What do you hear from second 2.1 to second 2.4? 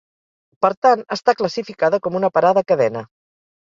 una